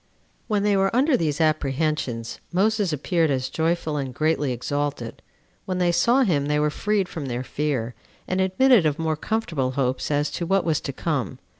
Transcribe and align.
3. 0.47 0.47
When 0.47 0.63
they 0.63 0.75
were 0.75 0.95
under 0.95 1.15
these 1.15 1.39
apprehensions, 1.39 2.39
Moses 2.51 2.91
appeared 2.91 3.29
as 3.29 3.49
joyful 3.49 3.97
and 3.97 4.11
greatly 4.15 4.51
exalted. 4.51 5.21
When 5.65 5.77
they 5.77 5.91
saw 5.91 6.23
him, 6.23 6.47
they 6.47 6.59
were 6.59 6.71
freed 6.71 7.07
from 7.07 7.27
their 7.27 7.43
fear, 7.43 7.93
and 8.27 8.41
admitted 8.41 8.87
of 8.87 8.97
more 8.97 9.15
comfortable 9.15 9.73
hopes 9.73 10.09
as 10.09 10.31
to 10.31 10.47
what 10.47 10.65
was 10.65 10.81
to 10.81 10.91
come. 10.91 11.37